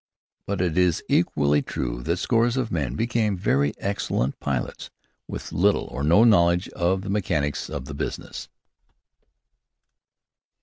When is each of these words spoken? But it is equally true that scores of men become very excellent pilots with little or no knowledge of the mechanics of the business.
But 0.47 0.61
it 0.61 0.79
is 0.79 1.03
equally 1.07 1.61
true 1.61 2.01
that 2.01 2.17
scores 2.17 2.57
of 2.57 2.71
men 2.71 2.95
become 2.95 3.37
very 3.37 3.75
excellent 3.77 4.39
pilots 4.39 4.89
with 5.27 5.51
little 5.53 5.83
or 5.91 6.03
no 6.03 6.23
knowledge 6.23 6.67
of 6.69 7.03
the 7.03 7.09
mechanics 7.11 7.69
of 7.69 7.85
the 7.85 7.93
business. 7.93 8.49